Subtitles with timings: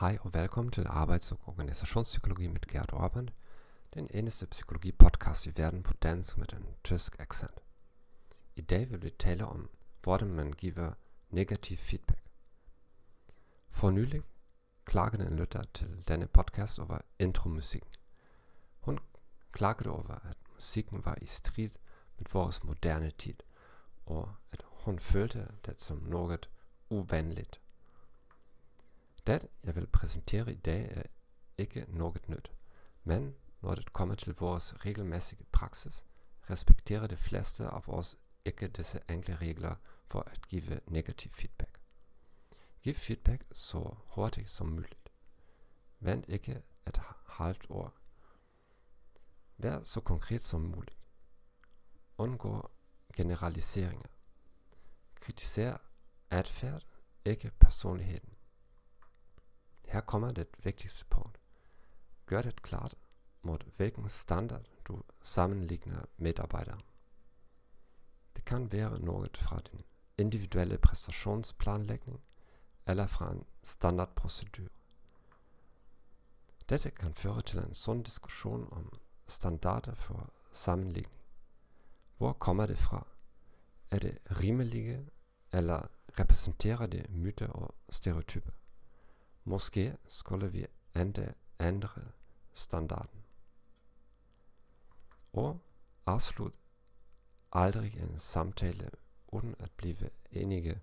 [0.00, 3.28] Hej og velkommen til Arbejds- og Organisationspsykologi med Gert Orband,
[3.94, 7.60] den eneste psykologi-podcast i verden på dansk med en tysk accent.
[8.56, 9.70] I dag vil vi tale om,
[10.02, 10.92] hvordan man giver
[11.30, 12.22] negativ feedback.
[13.70, 14.22] For nylig
[14.84, 17.90] klagede en lytter til denne podcast over intromusikken.
[18.80, 18.98] Hun
[19.52, 21.70] klagede over, at musikken var i strid
[22.18, 23.36] med vores moderne tid,
[24.06, 26.48] og at hun følte det som noget
[26.90, 27.60] uvenligt.
[29.28, 31.02] Det, jeg vil præsentere i dag, er
[31.58, 32.52] ikke noget nyt,
[33.04, 36.04] men når det kommer til vores regelmæssige praksis,
[36.50, 39.74] respekterer de fleste af os ikke disse enkle regler
[40.06, 41.80] for at give negativ feedback.
[42.82, 45.10] Giv feedback så hurtigt som muligt.
[46.00, 47.94] Vent ikke et halvt år.
[49.56, 50.98] Vær så konkret som muligt.
[52.18, 52.70] Undgå
[53.16, 54.08] generaliseringer.
[55.14, 55.76] Kritiser
[56.30, 56.82] adfærd,
[57.24, 58.37] ikke personligheden.
[59.98, 61.40] Her kommer det vigtigste punkt.
[62.26, 62.94] Gør det klart,
[63.42, 66.80] mod hvilken standard du sammenligner medarbejdere.
[68.36, 69.84] Det kan være noget fra din
[70.18, 72.20] individuelle præstationsplanlægning
[72.86, 74.68] eller fra en standardprocedur.
[76.68, 78.92] Dette kan føre til en sund diskussion om
[79.28, 81.20] standarder for sammenligning.
[82.16, 83.06] Hvor kommer det fra?
[83.90, 85.08] Er det rimelige,
[85.52, 85.86] eller
[86.18, 88.50] repræsenterer det myter og stereotyper?
[89.48, 92.02] Måske skulle vi endda ændre
[92.54, 93.24] standarden.
[95.32, 95.60] Og
[96.06, 96.52] afslut
[97.52, 98.90] aldrig en samtale
[99.28, 100.80] uden at blive enige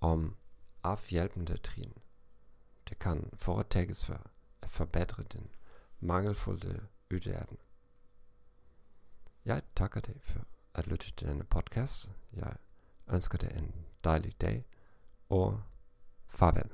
[0.00, 0.36] om
[0.82, 1.92] afhjælpende trin.
[2.88, 4.30] Det kan foretages for
[4.62, 5.50] at forbedre den
[6.00, 7.58] mangelfulde ydeevne.
[9.44, 12.10] Jeg takker dig for at lytte til denne podcast.
[12.32, 12.56] Jeg
[13.08, 14.64] ønsker dig en dejlig dag
[15.28, 15.62] og
[16.26, 16.73] farvel.